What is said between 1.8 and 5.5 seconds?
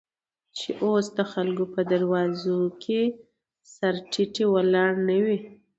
دروازو، کې سر تيټى ولاړ نه وې.